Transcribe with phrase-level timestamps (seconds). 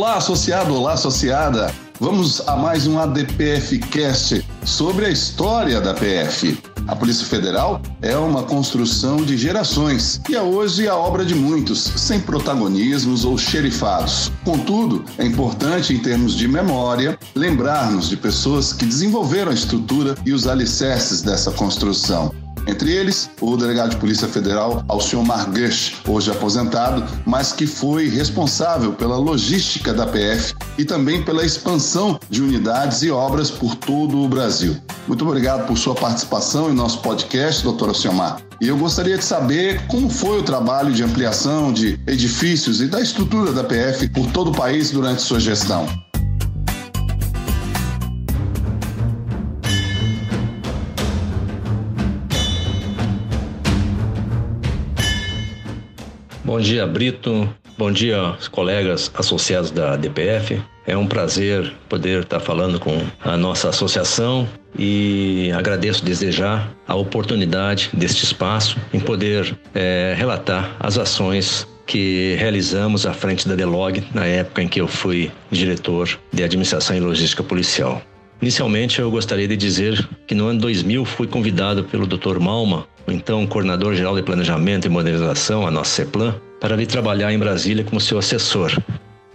[0.00, 1.74] Olá, associado, olá, associada.
[2.00, 6.58] Vamos a mais um ADPF Cast sobre a história da PF.
[6.88, 11.80] A Polícia Federal é uma construção de gerações e é hoje a obra de muitos,
[11.82, 14.32] sem protagonismos ou xerifados.
[14.42, 20.32] Contudo, é importante, em termos de memória, lembrarmos de pessoas que desenvolveram a estrutura e
[20.32, 22.34] os alicerces dessa construção.
[22.66, 28.92] Entre eles, o delegado de Polícia Federal Alciomar Gush, hoje aposentado, mas que foi responsável
[28.92, 34.28] pela logística da PF e também pela expansão de unidades e obras por todo o
[34.28, 34.76] Brasil.
[35.08, 38.40] Muito obrigado por sua participação em nosso podcast, doutor Alciomar.
[38.60, 43.00] E eu gostaria de saber como foi o trabalho de ampliação de edifícios e da
[43.00, 45.88] estrutura da PF por todo o país durante sua gestão.
[56.50, 57.48] Bom dia, Brito.
[57.78, 60.60] Bom dia, colegas associados da DPF.
[60.84, 67.90] É um prazer poder estar falando com a nossa associação e agradeço desejar a oportunidade
[67.92, 74.26] deste espaço em poder é, relatar as ações que realizamos à frente da Delog na
[74.26, 78.02] época em que eu fui diretor de administração e logística policial.
[78.42, 82.40] Inicialmente, eu gostaria de dizer que no ano 2000 fui convidado pelo Dr.
[82.40, 87.38] Malma então coordenador geral de planejamento e modernização, a nossa CEPLAN, para vir trabalhar em
[87.38, 88.76] Brasília como seu assessor.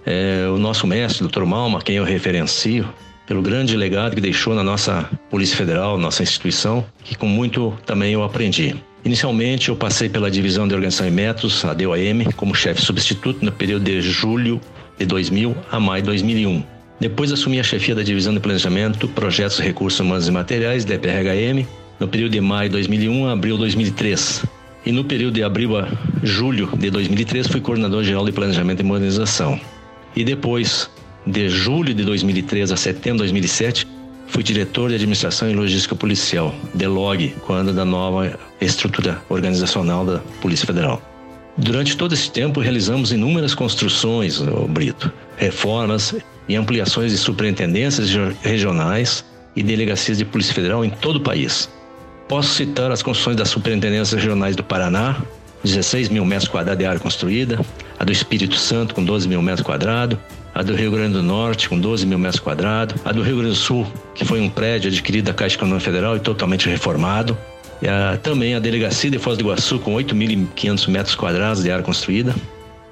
[0.05, 1.43] É, o nosso mestre, Dr.
[1.43, 2.87] Malma, quem eu referencio,
[3.25, 8.13] pelo grande legado que deixou na nossa Polícia Federal, nossa instituição, que com muito também
[8.13, 8.75] eu aprendi.
[9.03, 13.51] Inicialmente, eu passei pela divisão de organização e métodos, a DOAM, como chefe substituto no
[13.51, 14.59] período de julho
[14.97, 16.63] de 2000 a maio de 2001.
[16.99, 21.67] Depois assumi a chefia da divisão de planejamento, projetos, recursos humanos e materiais, DPRHM,
[21.99, 24.45] no período de maio de 2001 a abril de 2003.
[24.85, 25.87] E no período de abril a
[26.23, 29.59] julho de 2003 fui coordenador geral de planejamento e modernização.
[30.15, 30.89] E depois,
[31.25, 33.87] de julho de 2003 a setembro de 2007,
[34.27, 40.67] fui diretor de administração e logística policial, DELOG, quando da nova estrutura organizacional da Polícia
[40.67, 41.01] Federal.
[41.57, 46.13] Durante todo esse tempo, realizamos inúmeras construções, Brito, reformas
[46.47, 48.09] e ampliações de superintendências
[48.41, 49.23] regionais
[49.55, 51.69] e delegacias de Polícia Federal em todo o país.
[52.27, 55.21] Posso citar as construções das superintendências regionais do Paraná,
[55.63, 57.59] 16 mil metros quadrados de área construída,
[57.99, 60.17] a do Espírito Santo, com 12 mil metros quadrados,
[60.53, 63.51] a do Rio Grande do Norte, com 12 mil metros quadrados, a do Rio Grande
[63.51, 67.37] do Sul, que foi um prédio adquirido da Caixa Econômica Federal e totalmente reformado,
[67.81, 71.83] e a, também a Delegacia de Foz do Iguaçu, com 8.500 metros quadrados de área
[71.83, 72.33] construída.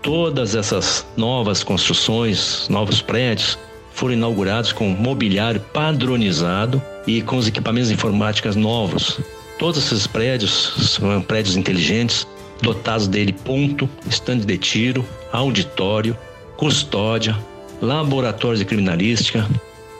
[0.01, 3.57] Todas essas novas construções, novos prédios,
[3.93, 9.19] foram inaugurados com mobiliário padronizado e com os equipamentos informáticos novos.
[9.59, 12.27] Todos esses prédios são prédios inteligentes,
[12.61, 16.17] dotados dele ponto, estande de tiro, auditório,
[16.57, 17.37] custódia,
[17.81, 19.47] laboratórios de criminalística,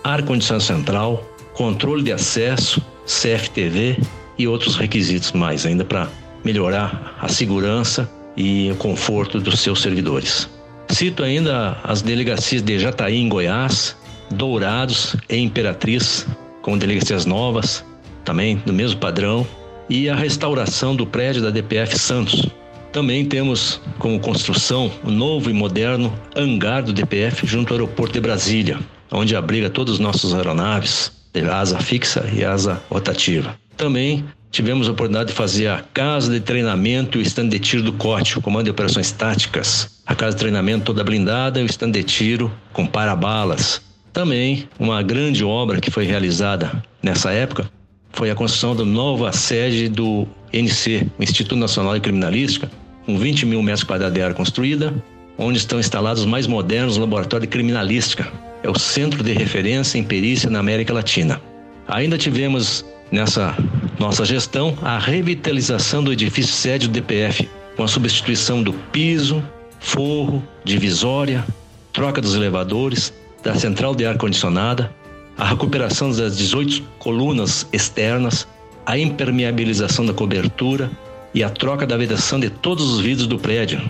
[0.04, 3.98] ar-condicionado central, controle de acesso, CFTV
[4.38, 6.10] e outros requisitos mais ainda para
[6.44, 10.50] melhorar a segurança e o conforto dos seus servidores.
[10.94, 13.98] Cito ainda as delegacias de Jataí, em Goiás,
[14.30, 16.28] Dourados e Imperatriz,
[16.62, 17.84] com delegacias novas,
[18.24, 19.46] também do mesmo padrão,
[19.90, 22.48] e a restauração do prédio da DPF Santos.
[22.92, 28.22] Também temos como construção o novo e moderno hangar do DPF junto ao aeroporto de
[28.22, 28.80] Brasília,
[29.12, 33.58] onde abriga todos os nossos aeronaves, de asa fixa e asa rotativa.
[33.76, 37.82] Também tivemos a oportunidade de fazer a casa de treinamento e o stand de tiro
[37.82, 40.00] do corte, o comando de operações táticas.
[40.06, 43.82] A casa de treinamento toda blindada e o stand de tiro com parabalas.
[44.14, 46.72] Também uma grande obra que foi realizada
[47.02, 47.68] nessa época
[48.12, 52.70] foi a construção da nova sede do NC, o Instituto Nacional de Criminalística,
[53.08, 54.94] com 20 mil metros quadrados de área construída,
[55.36, 58.32] onde estão instalados os mais modernos laboratórios de criminalística.
[58.62, 61.42] É o centro de referência em perícia na América Latina.
[61.88, 63.56] Ainda tivemos nessa
[64.04, 69.42] nossa gestão a revitalização do edifício sede do DPF, com a substituição do piso,
[69.80, 71.46] forro, divisória,
[71.94, 74.94] troca dos elevadores, da central de ar condicionada,
[75.38, 78.46] a recuperação das 18 colunas externas,
[78.86, 80.92] a impermeabilização da cobertura
[81.34, 83.90] e a troca da vedação de todos os vidros do prédio.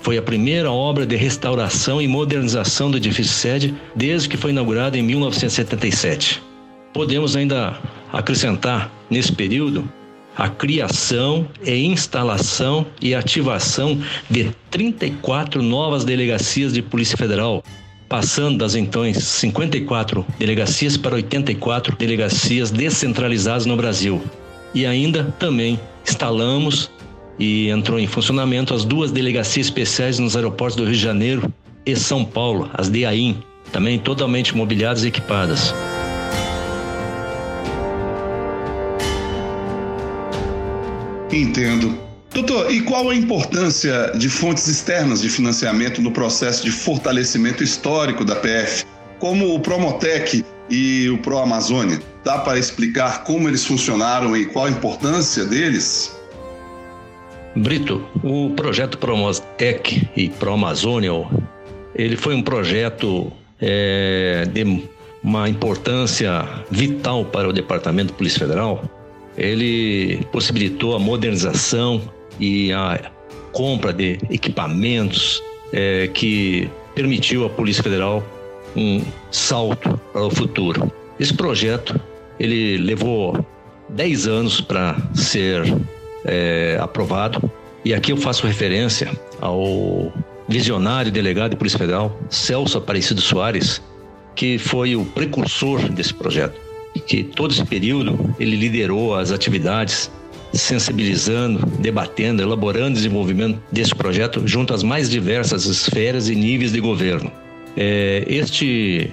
[0.00, 4.98] Foi a primeira obra de restauração e modernização do edifício sede desde que foi inaugurado
[4.98, 6.42] em 1977.
[6.92, 7.78] Podemos ainda
[8.14, 9.88] acrescentar nesse período
[10.36, 17.62] a criação e instalação e ativação de 34 novas delegacias de Polícia Federal,
[18.08, 24.20] passando das então 54 delegacias para 84 delegacias descentralizadas no Brasil.
[24.74, 26.90] E ainda também instalamos
[27.38, 31.52] e entrou em funcionamento as duas delegacias especiais nos aeroportos do Rio de Janeiro
[31.86, 33.38] e São Paulo, as DAIM,
[33.72, 35.72] também totalmente mobiliadas e equipadas.
[41.34, 41.98] Entendo.
[42.32, 48.24] Doutor, e qual a importância de fontes externas de financiamento no processo de fortalecimento histórico
[48.24, 48.84] da PF,
[49.18, 52.00] como o Promotec e o Pro Amazônia?
[52.24, 56.16] Dá para explicar como eles funcionaram e qual a importância deles?
[57.56, 61.12] Brito, o projeto Promotec e Pro Amazônia,
[61.94, 64.84] ele foi um projeto é, de
[65.22, 68.84] uma importância vital para o Departamento de Polícia Federal.
[69.36, 72.00] Ele possibilitou a modernização
[72.38, 73.10] e a
[73.52, 75.42] compra de equipamentos
[75.72, 78.22] é, que permitiu à Polícia Federal
[78.76, 80.92] um salto para o futuro.
[81.18, 82.00] Esse projeto
[82.38, 83.44] ele levou
[83.88, 85.62] 10 anos para ser
[86.24, 87.50] é, aprovado
[87.84, 89.10] e aqui eu faço referência
[89.40, 90.12] ao
[90.48, 93.82] visionário delegado de Polícia Federal Celso Aparecido Soares,
[94.34, 96.60] que foi o precursor desse projeto,
[97.00, 100.10] que todo esse período ele liderou as atividades
[100.52, 106.80] sensibilizando, debatendo, elaborando o desenvolvimento desse projeto junto às mais diversas esferas e níveis de
[106.80, 107.30] governo.
[107.76, 109.10] É, este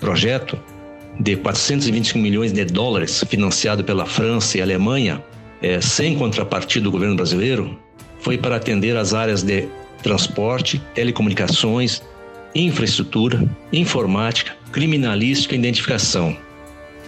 [0.00, 0.58] projeto
[1.20, 5.22] de 425 milhões de dólares, financiado pela França e Alemanha,
[5.60, 7.78] é, sem contrapartida do governo brasileiro,
[8.20, 9.68] foi para atender as áreas de
[10.02, 12.02] transporte, telecomunicações,
[12.54, 16.36] infraestrutura, informática, criminalística e identificação.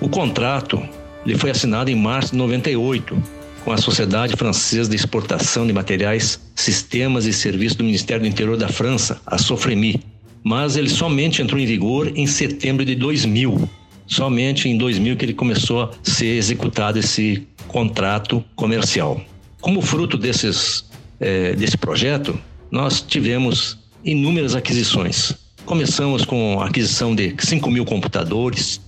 [0.00, 0.82] O contrato
[1.26, 3.22] ele foi assinado em março de 98
[3.64, 8.56] com a Sociedade Francesa de Exportação de Materiais, Sistemas e Serviços do Ministério do Interior
[8.56, 10.02] da França, a Sofremi,
[10.42, 13.68] mas ele somente entrou em vigor em setembro de 2000.
[14.06, 19.20] Somente em 2000 que ele começou a ser executado esse contrato comercial.
[19.60, 20.84] Como fruto desses,
[21.20, 25.34] é, desse projeto, nós tivemos inúmeras aquisições.
[25.66, 28.80] Começamos com a aquisição de 5 mil computadores,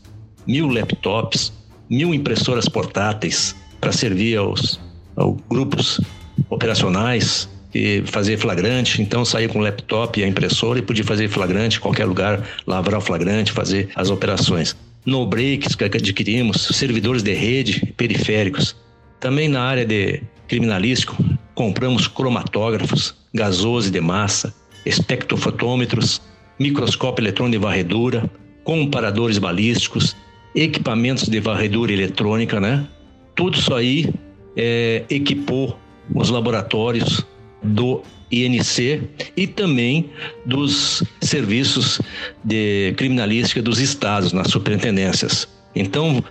[0.46, 1.52] mil laptops,
[1.88, 4.80] mil impressoras portáteis, para servir aos,
[5.16, 6.00] aos grupos
[6.48, 9.02] operacionais e fazer flagrante.
[9.02, 12.42] Então saía com o laptop e a impressora e podia fazer flagrante em qualquer lugar,
[12.66, 14.76] lavrar o flagrante, fazer as operações.
[15.04, 18.76] No breaks que adquirimos, servidores de rede, periféricos.
[19.18, 21.16] Também na área de criminalístico,
[21.54, 24.54] compramos cromatógrafos, gasose de massa,
[24.86, 26.20] espectrofotômetros,
[26.58, 28.30] microscópio eletrônico de varredura,
[28.62, 30.14] comparadores balísticos,
[30.54, 32.86] equipamentos de varredura eletrônica, né?
[33.34, 34.12] Tudo isso aí
[34.56, 35.78] é, equipou
[36.14, 37.24] os laboratórios
[37.62, 39.02] do INC
[39.36, 40.10] e também
[40.44, 42.00] dos serviços
[42.44, 45.46] de criminalística dos estados nas superintendências.
[45.74, 46.22] Então,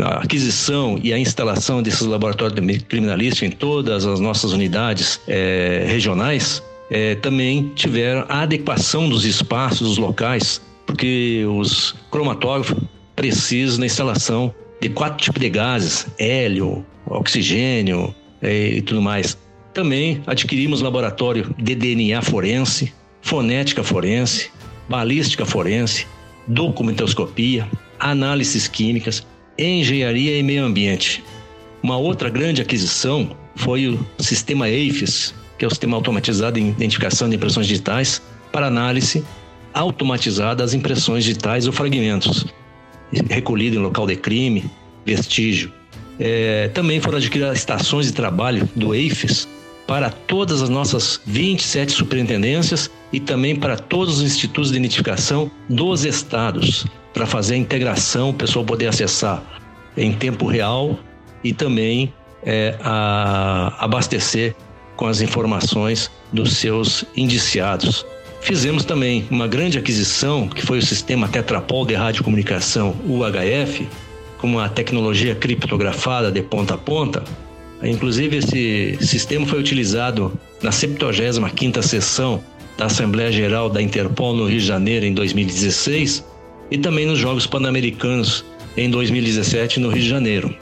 [0.00, 5.84] a aquisição e a instalação desses laboratórios de criminalística em todas as nossas unidades é,
[5.86, 12.76] regionais é, também tiveram a adequação dos espaços, dos locais, porque os cromatógrafos
[13.14, 19.36] precisam da instalação de quatro tipos de gases: hélio, oxigênio é, e tudo mais.
[19.72, 24.50] Também adquirimos laboratório de DNA forense, fonética forense,
[24.88, 26.06] balística forense,
[26.46, 27.66] documentoscopia,
[27.98, 29.26] análises químicas,
[29.58, 31.24] engenharia e meio ambiente.
[31.82, 37.28] Uma outra grande aquisição foi o sistema EIFES, que é o sistema automatizado de identificação
[37.28, 39.24] de impressões digitais para análise
[39.72, 42.46] automatizada das impressões digitais ou fragmentos
[43.28, 44.70] recolhido em local de crime,
[45.04, 45.72] vestígio.
[46.18, 49.48] É, também foram adquiridas estações de trabalho do EIFES
[49.86, 56.04] para todas as nossas 27 superintendências e também para todos os institutos de identificação dos
[56.04, 59.42] estados, para fazer a integração, o pessoal poder acessar
[59.96, 60.98] em tempo real
[61.42, 62.12] e também
[62.44, 64.54] é, a, abastecer
[64.96, 68.06] com as informações dos seus indiciados.
[68.44, 73.88] Fizemos também uma grande aquisição, que foi o sistema Tetrapol de radiocomunicação UHF,
[74.36, 77.24] com uma tecnologia criptografada de ponta a ponta.
[77.82, 80.30] Inclusive, esse sistema foi utilizado
[80.62, 82.44] na 75ª sessão
[82.76, 86.22] da Assembleia Geral da Interpol no Rio de Janeiro em 2016
[86.70, 88.44] e também nos Jogos Pan-Americanos
[88.76, 90.54] em 2017 no Rio de Janeiro.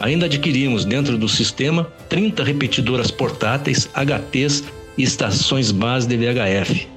[0.00, 4.64] Ainda adquirimos dentro do sistema 30 repetidoras portáteis, HTs
[4.98, 6.95] e estações base de VHF.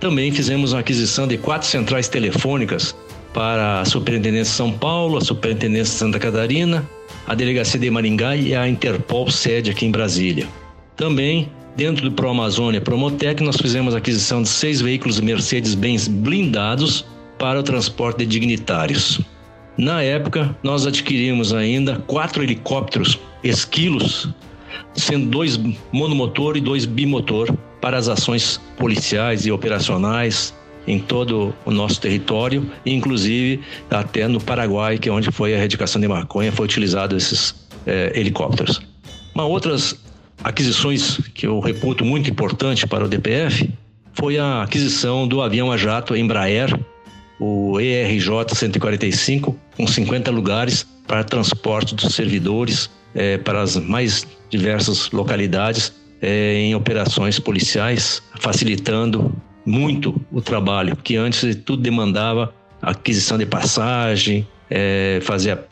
[0.00, 2.96] Também fizemos uma aquisição de quatro centrais telefônicas
[3.34, 6.88] para a Superintendência de São Paulo, a Superintendência de Santa Catarina,
[7.26, 10.48] a Delegacia de Maringá e a Interpol sede aqui em Brasília.
[10.96, 17.04] Também, dentro do Pro Amazônia Promotec, nós fizemos a aquisição de seis veículos Mercedes-Benz blindados
[17.38, 19.20] para o transporte de dignitários.
[19.76, 24.28] Na época, nós adquirimos ainda quatro helicópteros esquilos,
[24.94, 25.58] sendo dois
[25.92, 30.54] monomotor e dois bimotor, para as ações policiais e operacionais
[30.86, 33.60] em todo o nosso território, inclusive
[33.90, 37.54] até no Paraguai, que é onde foi a erradicação de maconha, foi utilizado esses
[37.86, 38.80] é, helicópteros.
[39.34, 39.98] Uma outras
[40.42, 43.70] aquisições que eu reputo muito importante para o DPF
[44.14, 46.78] foi a aquisição do avião a jato Embraer,
[47.38, 55.10] o ERJ 145, com 50 lugares para transporte dos servidores é, para as mais diversas
[55.10, 59.32] localidades é, em operações policiais, facilitando
[59.64, 62.52] muito o trabalho, que antes tudo demandava
[62.82, 65.64] aquisição de passagem, é, fazia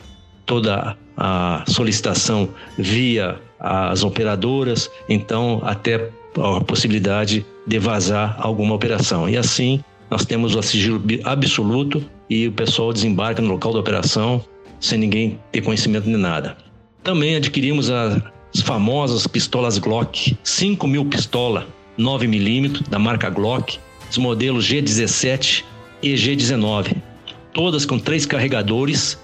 [0.47, 9.29] toda a solicitação via as operadoras, então até a possibilidade de vazar alguma operação.
[9.29, 14.43] E assim nós temos o sigilo absoluto e o pessoal desembarca no local da operação
[14.81, 16.57] sem ninguém ter conhecimento de nada.
[17.03, 21.67] Também adquirimos as famosas pistolas Glock, 5 mil pistola
[21.99, 23.79] 9mm da marca Glock,
[24.11, 25.65] os modelos G17
[26.03, 26.97] e G19,
[27.53, 29.19] todas com três carregadores,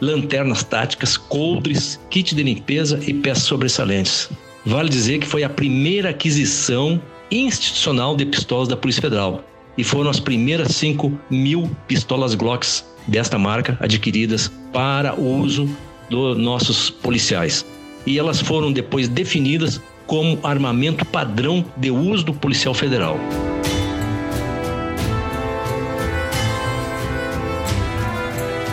[0.00, 4.30] lanternas táticas, coldres, kit de limpeza e peças sobressalentes.
[4.64, 9.44] Vale dizer que foi a primeira aquisição institucional de pistolas da Polícia Federal
[9.76, 15.68] e foram as primeiras 5 mil pistolas Glocks desta marca adquiridas para uso
[16.10, 17.64] dos nossos policiais.
[18.04, 23.16] E elas foram depois definidas como armamento padrão de uso do policial federal.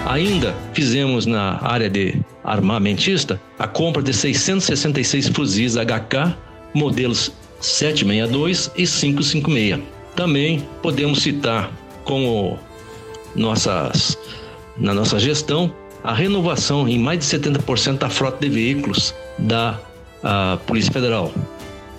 [0.08, 6.36] Ainda fizemos na área de armamentista a compra de 666 fuzis HK
[6.74, 9.80] modelos 762 e 556.
[10.16, 11.72] Também podemos citar
[12.04, 12.58] como
[13.36, 14.18] nossas,
[14.78, 15.72] na nossa gestão
[16.08, 19.78] a renovação em mais de 70% da frota de veículos da
[20.66, 21.34] Polícia Federal.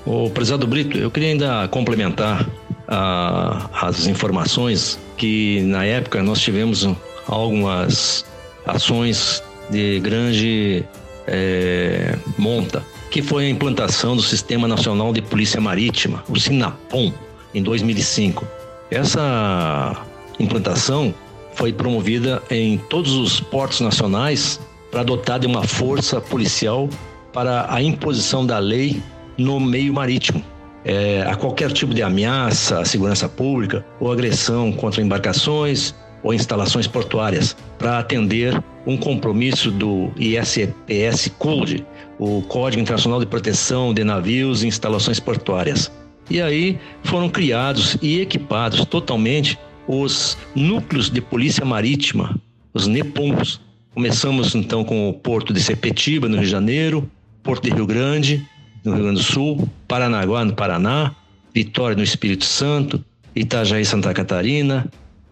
[0.06, 2.48] O prezado Brito, eu queria ainda complementar
[2.86, 6.88] as informações que na época nós tivemos
[7.26, 8.24] algumas
[8.66, 10.82] ações de grande
[11.26, 17.12] é, monta, que foi a implantação do Sistema Nacional de Polícia Marítima, o SINAPOM,
[17.54, 18.46] em 2005.
[18.90, 19.94] Essa
[20.40, 21.14] implantação
[21.58, 24.60] foi promovida em todos os portos nacionais
[24.92, 26.88] para dotar de uma força policial
[27.32, 29.02] para a imposição da lei
[29.36, 30.42] no meio marítimo.
[30.84, 36.86] É, a qualquer tipo de ameaça à segurança pública ou agressão contra embarcações ou instalações
[36.86, 41.84] portuárias, para atender um compromisso do ISPS Code,
[42.18, 45.90] o Código Internacional de Proteção de Navios e Instalações Portuárias.
[46.30, 52.38] E aí foram criados e equipados totalmente os núcleos de polícia marítima,
[52.74, 53.58] os NEPOMs.
[53.94, 57.10] Começamos então com o porto de Sepetiba, no Rio de Janeiro,
[57.42, 58.46] Porto de Rio Grande,
[58.84, 61.16] no Rio Grande do Sul, Paranaguá, no Paraná,
[61.54, 63.02] Vitória, no Espírito Santo,
[63.34, 64.86] Itajaí, Santa Catarina,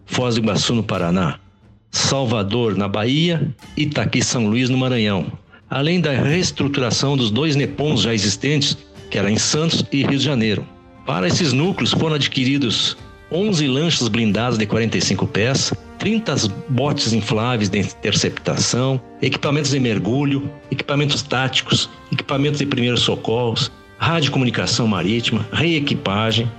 [0.07, 1.39] Foz do Iguaçu, no Paraná,
[1.91, 5.31] Salvador, na Bahia, Itaqui, São Luís, no Maranhão.
[5.69, 8.75] Além da reestruturação dos dois NEPOMs já existentes,
[9.11, 10.65] que era em Santos e Rio de Janeiro.
[11.05, 12.97] Para esses núcleos foram adquiridos
[13.31, 16.35] 11 lanchas blindadas de 45 pés, 30
[16.69, 25.45] botes infláveis de interceptação, equipamentos de mergulho, equipamentos táticos, equipamentos de primeiros socorros, radiocomunicação marítima,
[25.51, 26.49] reequipagem.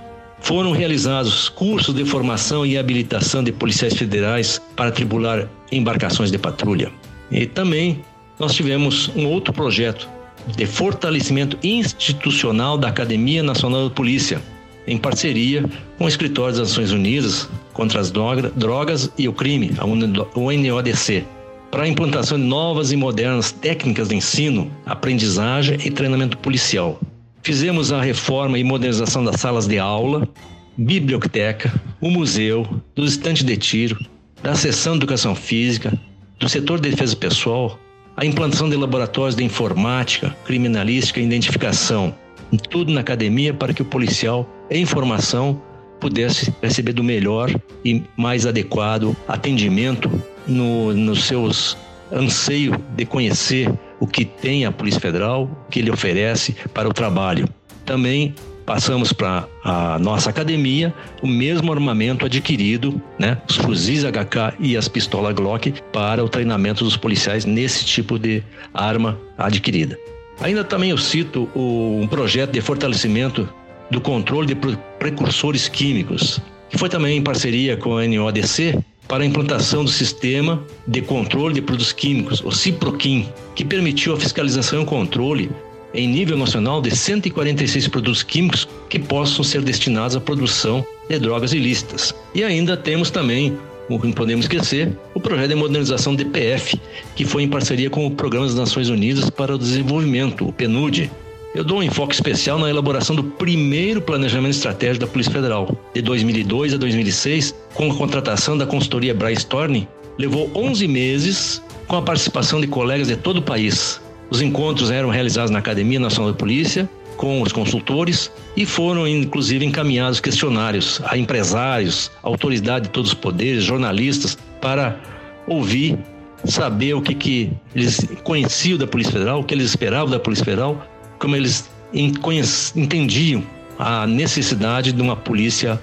[0.41, 6.91] Foram realizados cursos de formação e habilitação de policiais federais para tribular embarcações de patrulha.
[7.31, 8.01] E também
[8.39, 10.07] nós tivemos um outro projeto
[10.55, 14.41] de fortalecimento institucional da Academia Nacional de Polícia,
[14.89, 15.63] em parceria
[15.97, 21.23] com o Escritório das Nações Unidas contra as Drogas e o Crime, a UNODC,
[21.71, 26.99] para a implantação de novas e modernas técnicas de ensino, aprendizagem e treinamento policial.
[27.43, 30.27] Fizemos a reforma e modernização das salas de aula,
[30.75, 33.97] biblioteca, o museu, dos estantes de tiro,
[34.41, 35.93] da seção de educação física,
[36.39, 37.79] do setor de defesa pessoal,
[38.17, 42.13] a implantação de laboratórios de informática, criminalística e identificação,
[42.57, 45.61] tudo na academia para que o policial em formação
[45.99, 47.53] pudesse receber do melhor
[47.83, 50.09] e mais adequado atendimento
[50.47, 51.77] no, nos seus
[52.11, 56.93] anseio de conhecer o que tem a Polícia Federal, o que ele oferece para o
[56.93, 57.47] trabalho.
[57.85, 58.33] Também
[58.65, 64.87] passamos para a nossa academia o mesmo armamento adquirido, né, os fuzis HK e as
[64.87, 69.97] pistolas Glock para o treinamento dos policiais nesse tipo de arma adquirida.
[70.41, 73.47] Ainda também eu cito o, um projeto de fortalecimento
[73.91, 74.55] do controle de
[74.97, 78.77] precursores químicos, que foi também em parceria com a NODC
[79.07, 84.17] para a implantação do sistema de controle de produtos químicos, o CIPROQUIM, que permitiu a
[84.17, 85.49] fiscalização e o controle
[85.93, 91.53] em nível nacional de 146 produtos químicos que possam ser destinados à produção de drogas
[91.53, 92.13] ilícitas.
[92.35, 93.57] E ainda temos também,
[93.89, 96.79] não podemos esquecer, o projeto de modernização DPF,
[97.15, 101.09] que foi em parceria com o Programa das Nações Unidas para o Desenvolvimento, o PNUD,
[101.55, 106.01] eu dou um enfoque especial na elaboração do primeiro planejamento estratégico da Polícia Federal, de
[106.01, 112.61] 2002 a 2006, com a contratação da consultoria Brainstorming, levou 11 meses com a participação
[112.61, 113.99] de colegas de todo o país.
[114.29, 116.87] Os encontros eram realizados na Academia Nacional da Polícia,
[117.19, 123.65] com os consultores e foram inclusive encaminhados questionários a empresários, autoridade de todos os poderes,
[123.65, 124.97] jornalistas, para
[125.45, 125.99] ouvir,
[126.45, 130.45] saber o que, que eles conheciam da Polícia Federal, o que eles esperavam da Polícia
[130.45, 130.81] Federal
[131.19, 133.43] como eles entendiam
[133.77, 135.77] a necessidade de uma polícia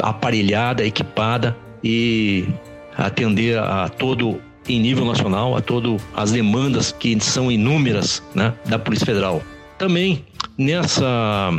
[0.00, 2.48] aparelhada, equipada e
[2.96, 8.78] atender a todo em nível nacional a todo as demandas que são inúmeras né, da
[8.78, 9.42] Polícia Federal.
[9.78, 10.24] Também
[10.56, 11.50] nessa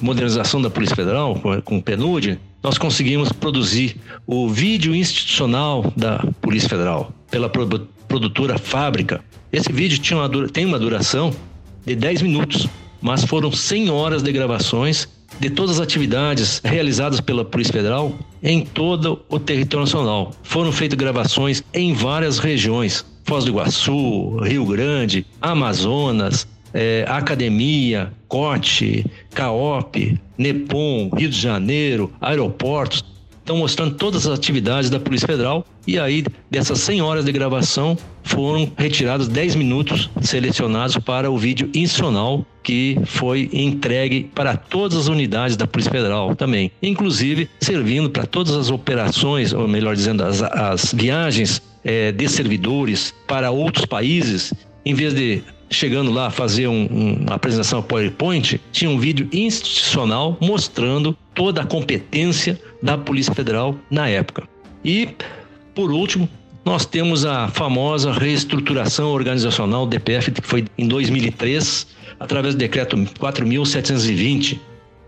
[0.00, 6.68] modernização da Polícia Federal com o PNUD, nós conseguimos produzir o vídeo institucional da Polícia
[6.68, 9.22] Federal pela produtora Fábrica.
[9.52, 11.34] Esse vídeo tinha uma, tem uma duração
[11.84, 12.68] de 10 minutos,
[13.00, 18.60] mas foram 100 horas de gravações de todas as atividades realizadas pela Polícia Federal em
[18.60, 20.32] todo o território nacional.
[20.42, 29.04] Foram feitas gravações em várias regiões: Foz do Iguaçu, Rio Grande, Amazonas, é, Academia, Corte,
[29.34, 33.04] Caop, Nepom, Rio de Janeiro, aeroportos
[33.50, 35.66] estão mostrando todas as atividades da Polícia Federal.
[35.86, 41.68] E aí dessas 100 horas de gravação foram retirados 10 minutos selecionados para o vídeo
[41.74, 48.26] institucional que foi entregue para todas as unidades da Polícia Federal também, inclusive servindo para
[48.26, 54.52] todas as operações, ou melhor dizendo, as, as viagens é, de servidores para outros países,
[54.84, 60.36] em vez de chegando lá fazer um, um, uma apresentação PowerPoint, tinha um vídeo institucional
[60.40, 64.42] mostrando toda a competência da Polícia Federal na época.
[64.84, 65.08] E,
[65.74, 66.28] por último,
[66.64, 71.86] nós temos a famosa reestruturação organizacional DPF, que foi em 2003,
[72.18, 74.58] através do decreto 4.720,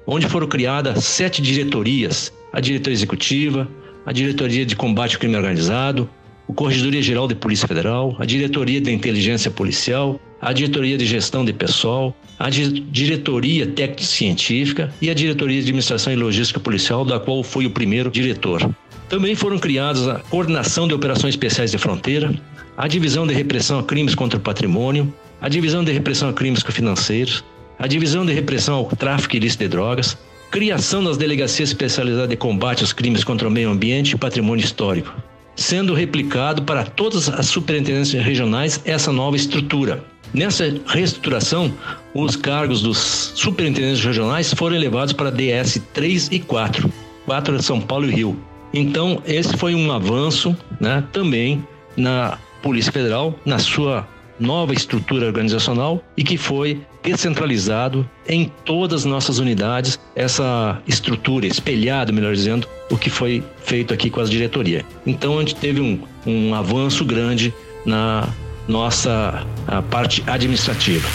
[0.07, 3.69] onde foram criadas sete diretorias: a diretoria executiva,
[4.07, 6.09] a diretoria de combate ao crime organizado,
[6.53, 11.47] o Corregedoria Geral de Polícia Federal, a Diretoria de Inteligência Policial, a Diretoria de Gestão
[11.47, 17.43] de Pessoal, a Diretoria Técnico-Científica e a Diretoria de Administração e Logística Policial, da qual
[17.43, 18.71] fui o primeiro diretor.
[19.09, 22.35] Também foram criadas a Coordenação de Operações Especiais de Fronteira,
[22.77, 25.11] a Divisão de Repressão a Crimes contra o Patrimônio,
[25.41, 27.43] a Divisão de Repressão a Crimes Financeiros,
[27.79, 30.19] a Divisão de Repressão ao Tráfico Ilícito de Drogas,
[30.51, 35.15] criação das Delegacias Especializadas de Combate aos Crimes contra o Meio Ambiente e Patrimônio Histórico,
[35.57, 40.05] sendo replicado para todas as superintendências regionais essa nova estrutura.
[40.33, 41.71] Nessa reestruturação,
[42.15, 46.91] os cargos dos superintendentes regionais foram elevados para DS 3 e 4,
[47.27, 48.41] 4 de São Paulo e Rio.
[48.73, 51.63] Então, esse foi um avanço né, também
[51.97, 54.09] na Polícia Federal, na sua
[54.41, 62.13] nova estrutura organizacional e que foi descentralizado em todas as nossas unidades essa estrutura, espelhado,
[62.13, 64.85] melhor dizendo, o que foi feito aqui com as diretorias.
[65.07, 67.53] Então a gente teve um, um avanço grande
[67.85, 68.29] na
[68.69, 69.45] nossa
[69.91, 71.09] parte administrativa.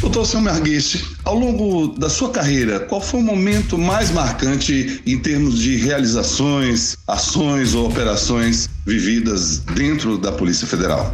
[0.00, 5.18] Doutor Selmer Guiche, ao longo da sua carreira, qual foi o momento mais marcante em
[5.18, 11.10] termos de realizações, ações ou operações vividas dentro da Polícia Federal?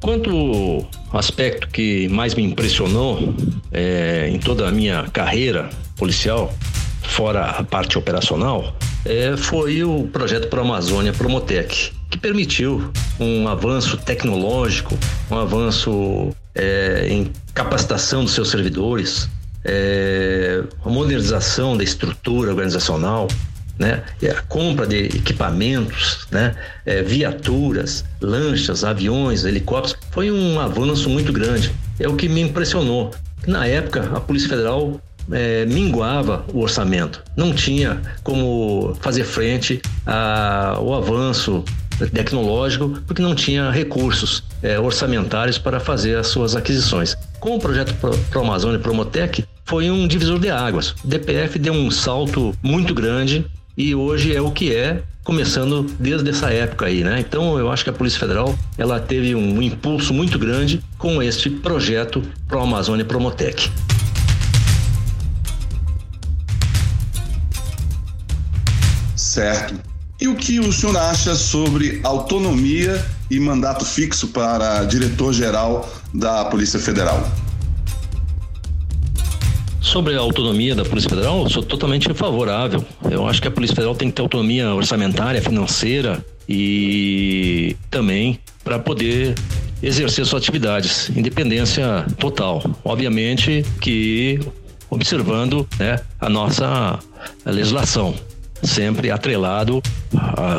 [0.00, 0.30] Quanto
[1.12, 3.32] ao aspecto que mais me impressionou
[3.70, 6.52] é, em toda a minha carreira policial,
[7.02, 13.96] fora a parte operacional, é, foi o projeto Pro Amazônia Promotec, que permitiu um avanço
[13.98, 14.98] tecnológico,
[15.30, 19.28] um avanço é, em capacitação dos seus servidores,
[19.64, 23.28] é, a modernização da estrutura organizacional,
[23.78, 24.02] né?
[24.22, 26.54] a compra de equipamentos, né?
[26.86, 31.74] É, viaturas, lanchas, aviões, helicópteros, foi um avanço muito grande.
[32.00, 33.10] É o que me impressionou.
[33.46, 34.98] Na época, a Polícia Federal
[35.30, 41.62] é, minguava o orçamento, não tinha como fazer frente ao avanço
[42.12, 47.16] tecnológico, porque não tinha recursos é, orçamentários para fazer as suas aquisições.
[47.40, 50.94] Com o projeto Pro, Pro Promotec, foi um divisor de águas.
[51.04, 56.30] O DPF deu um salto muito grande e hoje é o que é, começando desde
[56.30, 57.18] essa época aí, né?
[57.18, 61.50] Então eu acho que a Polícia Federal ela teve um impulso muito grande com este
[61.50, 63.70] projeto Pro Amazônia Promotec.
[69.16, 69.95] Certo.
[70.18, 76.80] E o que o senhor acha sobre autonomia e mandato fixo para diretor-geral da Polícia
[76.80, 77.30] Federal?
[79.80, 82.82] Sobre a autonomia da Polícia Federal, eu sou totalmente favorável.
[83.10, 88.78] Eu acho que a Polícia Federal tem que ter autonomia orçamentária, financeira e também para
[88.78, 89.34] poder
[89.82, 92.64] exercer suas atividades, independência total.
[92.82, 94.40] Obviamente que
[94.88, 96.98] observando né, a nossa
[97.44, 98.14] legislação,
[98.62, 99.82] sempre atrelado,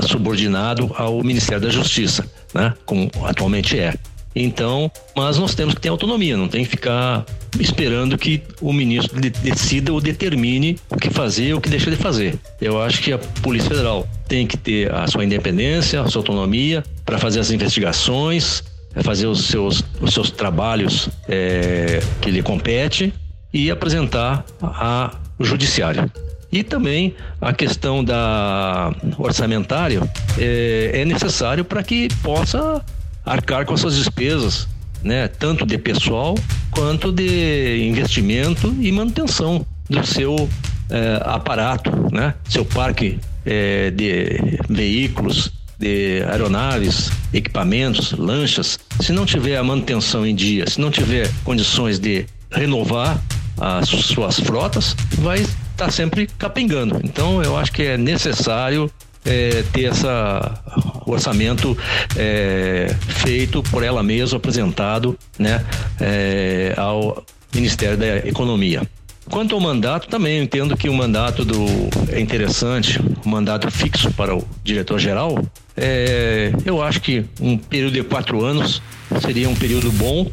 [0.07, 3.93] subordinado ao Ministério da Justiça, né, como atualmente é.
[4.39, 7.25] Então, mas nós temos que ter autonomia, não tem que ficar
[7.59, 11.97] esperando que o ministro decida ou determine o que fazer ou o que deixa de
[11.97, 12.37] fazer.
[12.61, 16.83] Eu acho que a Polícia Federal tem que ter a sua independência, a sua autonomia
[17.03, 18.63] para fazer as investigações,
[19.03, 23.11] fazer os seus, os seus trabalhos é, que lhe compete
[23.51, 26.11] e apresentar ao judiciário.
[26.51, 30.01] E também a questão da orçamentária
[30.37, 32.83] é, é necessário para que possa
[33.25, 34.67] arcar com as suas despesas,
[35.03, 35.27] né?
[35.27, 36.35] Tanto de pessoal
[36.71, 40.49] quanto de investimento e manutenção do seu
[40.89, 42.33] é, aparato, né?
[42.47, 50.33] Seu parque é, de veículos, de aeronaves, equipamentos, lanchas, se não tiver a manutenção em
[50.33, 53.21] dia, se não tiver condições de renovar
[53.59, 55.45] as suas frotas, vai
[55.77, 56.99] estar tá sempre capengando.
[57.03, 58.91] Então, eu acho que é necessário
[59.23, 60.59] é, ter essa
[61.05, 61.77] orçamento
[62.15, 65.63] é, feito por ela mesma, apresentado, né,
[65.99, 68.81] é, ao Ministério da Economia.
[69.29, 71.65] Quanto ao mandato, também entendo que o mandato do
[72.09, 75.37] é interessante, o mandato fixo para o diretor-geral.
[75.75, 78.81] É, eu acho que um período de quatro anos
[79.21, 80.31] seria um período bom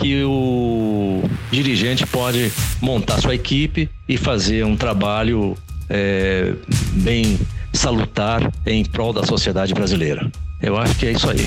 [0.00, 5.54] que o dirigente pode montar sua equipe e fazer um trabalho
[5.90, 6.54] é,
[6.94, 7.38] bem
[7.72, 10.30] salutar em prol da sociedade brasileira.
[10.62, 11.44] Eu acho que é isso aí.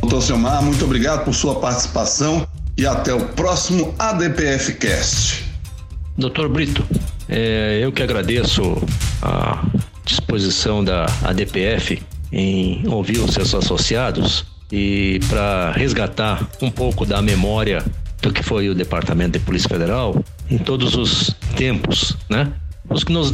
[0.00, 2.46] Doutor Selmar, muito obrigado por sua participação
[2.76, 5.44] e até o próximo ADPF Cast.
[6.16, 6.84] Doutor Brito,
[7.28, 8.82] é, eu que agradeço
[9.22, 9.62] a
[10.04, 17.84] disposição da ADPF em ouvir os seus associados e para resgatar um pouco da memória
[18.22, 22.52] do que foi o Departamento de Polícia Federal em todos os tempos, né?
[22.88, 23.32] Os que nos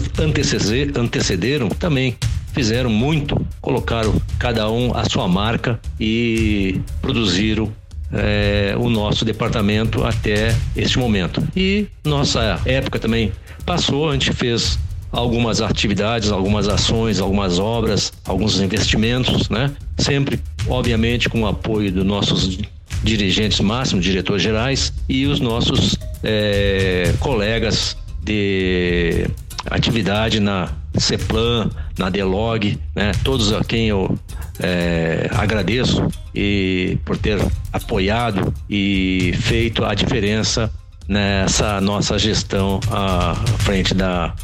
[0.96, 2.16] antecederam também
[2.52, 7.72] fizeram muito, colocaram cada um a sua marca e produziram
[8.12, 11.42] é, o nosso departamento até este momento.
[11.56, 13.32] E nossa época também
[13.64, 14.78] passou, a gente fez
[15.16, 19.72] algumas atividades, algumas ações, algumas obras, alguns investimentos, né?
[19.96, 22.58] Sempre, obviamente, com o apoio dos nossos
[23.02, 29.26] dirigentes máximos, diretores gerais e os nossos é, colegas de
[29.70, 33.12] atividade na CEPLAN, na DELOG, né?
[33.24, 34.18] Todos a quem eu
[34.60, 37.38] é, agradeço e por ter
[37.72, 40.70] apoiado e feito a diferença
[41.08, 44.34] nessa nossa gestão à frente da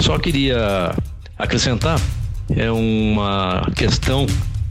[0.00, 0.94] Só queria
[1.38, 2.00] acrescentar
[2.56, 4.26] é uma questão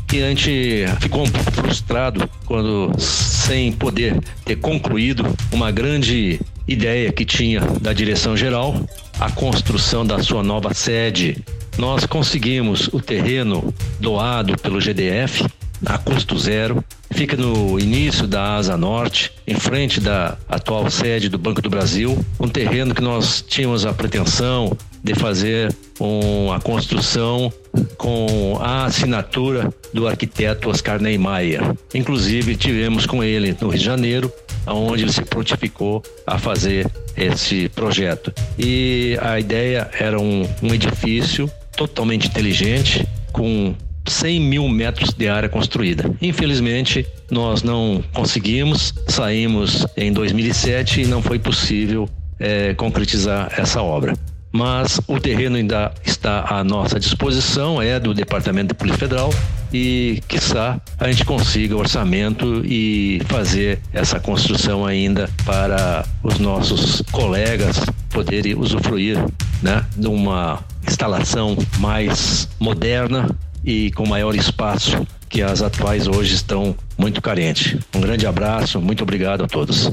[0.08, 7.12] que a gente ficou um pouco frustrado quando, sem poder ter concluído uma grande ideia
[7.12, 8.76] que tinha da direção geral,
[9.20, 11.44] a construção da sua nova sede.
[11.78, 15.46] Nós conseguimos o terreno doado pelo GDF
[15.86, 21.38] a custo zero, fica no início da Asa Norte, em frente da atual sede do
[21.38, 27.52] Banco do Brasil, um terreno que nós tínhamos a pretensão de fazer um, a construção
[27.98, 31.76] com a assinatura do arquiteto Oscar Neymar.
[31.94, 34.32] Inclusive, tivemos com ele no Rio de Janeiro,
[34.66, 38.34] onde ele se prontificou a fazer esse projeto.
[38.58, 43.76] E a ideia era um, um edifício totalmente inteligente, com
[44.08, 46.12] 100 mil metros de área construída.
[46.22, 54.14] Infelizmente, nós não conseguimos, saímos em 2007 e não foi possível é, concretizar essa obra
[54.52, 59.30] mas o terreno ainda está à nossa disposição, é do Departamento de Polícia Federal
[59.72, 67.86] e, quiçá, a gente consiga orçamento e fazer essa construção ainda para os nossos colegas
[68.10, 69.24] poderem usufruir
[69.62, 73.30] né, de uma instalação mais moderna
[73.68, 77.78] e com maior espaço que as atuais hoje estão muito carentes.
[77.94, 79.92] Um grande abraço, muito obrigado a todos.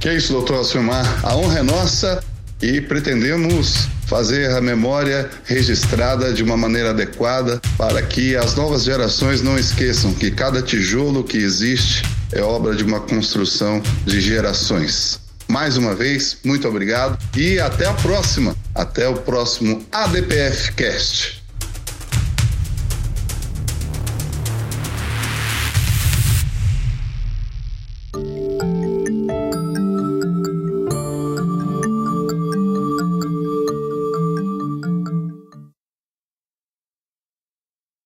[0.00, 1.20] Que é isso, doutor Alcimar.
[1.22, 2.24] A honra é nossa
[2.62, 9.42] e pretendemos fazer a memória registrada de uma maneira adequada para que as novas gerações
[9.42, 15.20] não esqueçam que cada tijolo que existe é obra de uma construção de gerações.
[15.46, 18.56] Mais uma vez, muito obrigado e até a próxima.
[18.76, 21.35] Até o próximo ADPF Cast.